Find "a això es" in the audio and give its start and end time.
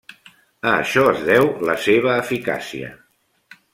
0.69-1.21